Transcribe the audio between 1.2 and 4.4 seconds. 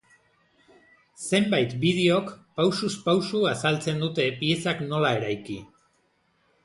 Zenbait bideok pausuz pausu azaltzen dute